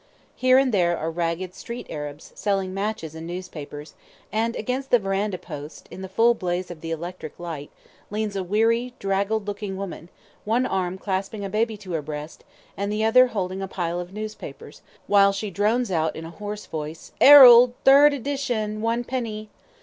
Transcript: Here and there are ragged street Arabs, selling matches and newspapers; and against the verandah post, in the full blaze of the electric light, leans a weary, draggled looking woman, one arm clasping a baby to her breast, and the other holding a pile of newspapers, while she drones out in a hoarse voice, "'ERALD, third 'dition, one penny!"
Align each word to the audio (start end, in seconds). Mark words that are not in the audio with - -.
Here 0.35 0.57
and 0.57 0.73
there 0.73 0.97
are 0.97 1.11
ragged 1.11 1.53
street 1.53 1.85
Arabs, 1.87 2.31
selling 2.33 2.73
matches 2.73 3.13
and 3.13 3.27
newspapers; 3.27 3.93
and 4.31 4.55
against 4.55 4.89
the 4.89 4.97
verandah 4.97 5.37
post, 5.37 5.87
in 5.91 6.01
the 6.01 6.09
full 6.09 6.33
blaze 6.33 6.71
of 6.71 6.81
the 6.81 6.89
electric 6.89 7.39
light, 7.39 7.69
leans 8.09 8.35
a 8.35 8.43
weary, 8.43 8.95
draggled 8.97 9.45
looking 9.45 9.77
woman, 9.77 10.09
one 10.43 10.65
arm 10.65 10.97
clasping 10.97 11.45
a 11.45 11.49
baby 11.51 11.77
to 11.77 11.91
her 11.91 12.01
breast, 12.01 12.43
and 12.75 12.91
the 12.91 13.03
other 13.03 13.27
holding 13.27 13.61
a 13.61 13.67
pile 13.67 13.99
of 13.99 14.11
newspapers, 14.11 14.81
while 15.05 15.31
she 15.31 15.51
drones 15.51 15.91
out 15.91 16.15
in 16.15 16.25
a 16.25 16.31
hoarse 16.31 16.65
voice, 16.65 17.11
"'ERALD, 17.21 17.73
third 17.85 18.13
'dition, 18.23 18.79
one 18.79 19.03
penny!" 19.03 19.49